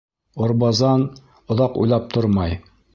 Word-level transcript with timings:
Орбазан 0.45 1.05
оҙаҡ 1.57 1.81
уйлап 1.85 2.13
тормай. 2.17 2.63